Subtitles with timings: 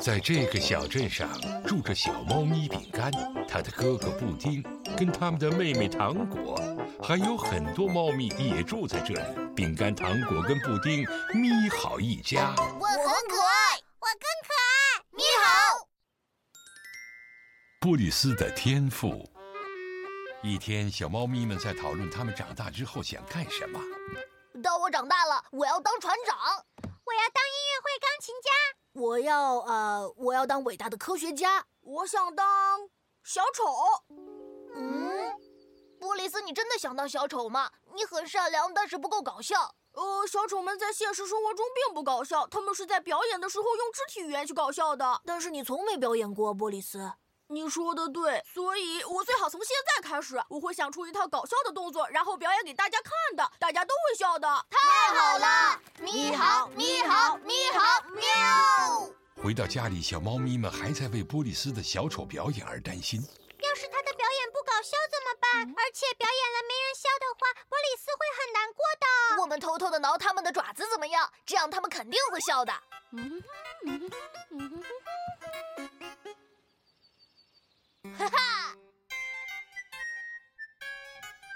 [0.00, 1.28] 在这个小镇上
[1.66, 3.10] 住着小猫咪饼干，
[3.48, 4.62] 它的哥哥布丁，
[4.96, 6.56] 跟他们的妹妹糖果，
[7.02, 9.54] 还有很多猫咪也住在这里。
[9.56, 12.54] 饼干、糖果跟布丁咪好一家。
[12.56, 15.02] 我很可爱，我更可爱。
[15.10, 15.88] 你好，
[17.80, 19.28] 布里斯的天赋。
[20.44, 23.80] 一天，小猫咪们在讨论它们长大之后想干什么。
[24.62, 28.50] 当我长大了，我要当船长，我要当音乐会钢琴家，
[28.92, 32.88] 我要呃，我要当伟大的科学家，我想当
[33.22, 33.64] 小丑。
[34.74, 35.32] 嗯，
[36.00, 37.70] 波利斯，你真的想当小丑吗？
[37.94, 39.74] 你很善良，但是不够搞笑。
[39.92, 45.20] 呃，小丑们在现实生活中并不搞笑，他们是在表演的时候用肢体语言去搞笑的。
[45.24, 47.12] 但是你从没表演过，波利斯。
[47.50, 54.46] 你说的对，所以我最好从现在开始，我会想出一套搞笑的动作，然后表演给大家看的，大家都会笑的。
[54.70, 55.80] 太好了！
[55.98, 57.27] 你好，你好！
[59.48, 63.18] 回到家里，小猫咪们还在为波利斯的小丑表演而担心。
[63.18, 65.74] 要是他的表演不搞笑怎么办？
[65.74, 69.40] 而且表演了没人笑的话，波利斯会很难过的。
[69.40, 71.32] 我们偷偷的挠他们的爪子怎么样？
[71.46, 72.74] 这样他们肯定会笑的。
[72.74, 72.84] 哈，
[78.18, 78.36] 哈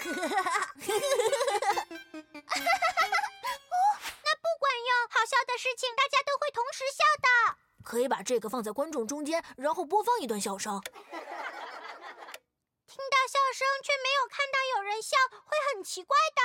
[0.00, 0.72] 哈哈哈哈！
[3.68, 3.76] 哦，
[4.24, 7.58] 那不管用，好笑的事情大家都会同时笑的。
[7.84, 10.80] 可以把这个放在观众中间，然后播放一段笑声。
[12.86, 16.42] 听到笑声却没有看到有人笑，会很奇怪的。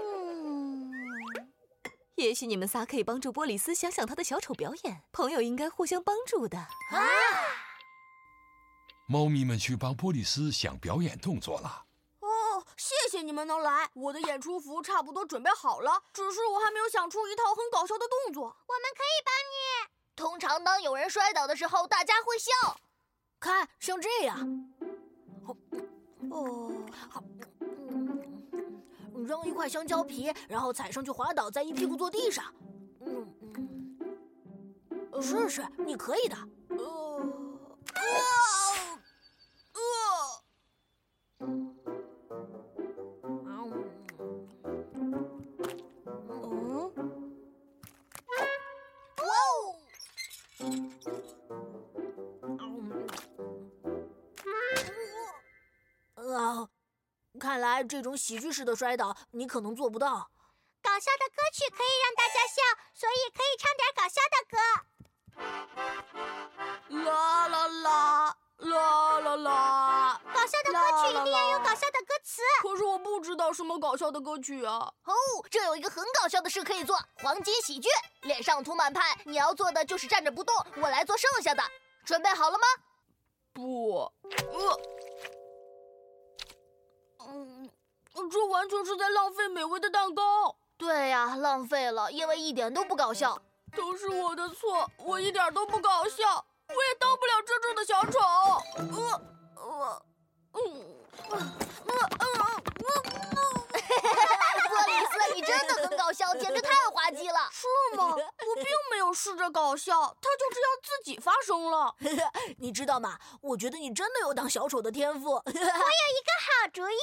[0.00, 0.90] 嗯。
[2.16, 5.02] 也许你们仨可以帮助波里斯想想他的小丑表演。
[5.12, 6.58] 朋友应该互相帮助的。
[6.58, 6.68] 啊！
[9.08, 11.84] 猫咪们去帮波利斯想表演动作了。
[13.12, 13.90] 哦，谢谢你们能来。
[13.92, 18.44] 我的演出服差不多准备好了，只是我还没有想出一套很搞笑的动作。
[18.44, 19.52] 我们可以帮你。
[20.16, 22.50] 通常当有人摔倒的时候，大家会笑。
[23.38, 24.38] 看，像这样。
[26.30, 26.72] 哦，
[27.10, 27.22] 好。
[29.26, 32.42] 扔一块香蕉皮，然后踩上去滑倒，再一屁股坐地上。
[33.00, 33.34] 嗯
[35.12, 36.36] 嗯，试试，你可以的。
[37.94, 38.02] 看
[57.62, 60.28] 来这种喜剧式的摔倒，你可能做不到。
[60.82, 62.60] 搞笑的歌曲可以让大家笑，
[62.92, 64.58] 所以可以唱点搞笑的歌。
[67.04, 70.20] 啦啦啦啦啦啦！
[70.34, 72.42] 搞笑的歌曲一定要有搞笑的歌词。
[72.60, 74.92] 可是我不知道什么搞笑的歌曲啊。
[75.04, 75.14] 哦，
[75.48, 77.88] 这有一个很搞笑的事可以做：黄金喜剧，
[78.22, 79.16] 脸上涂满派。
[79.24, 81.62] 你要做的就是站着不动，我来做剩下的。
[82.04, 82.66] 准备好了吗？
[83.52, 84.12] 不，
[84.52, 85.01] 呃。
[87.28, 87.70] 嗯，
[88.30, 90.56] 这完全是在浪费美味的蛋糕。
[90.76, 93.40] 对呀，浪费了，因为一点都不搞笑。
[93.74, 98.18] 都是我的错，我一点都不搞笑，我也当不了真正的小丑。
[98.76, 99.31] 呃呃
[109.14, 111.94] 试着搞笑，它就这样自己发生了。
[112.58, 113.18] 你知道吗？
[113.40, 115.32] 我觉得你真的有当小丑的天赋。
[115.44, 116.94] 我有一个好主意。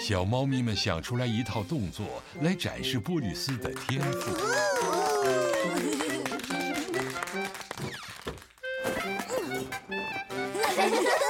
[0.00, 2.06] 小猫咪们想出来一套动作
[2.42, 4.30] 来展示波利斯的天赋。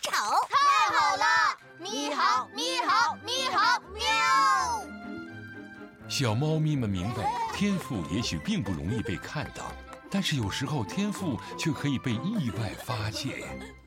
[6.35, 7.23] 猫咪们明白，
[7.53, 9.71] 天赋也许并不容易被看到，
[10.09, 13.80] 但是有时候天赋却可以被意外发现。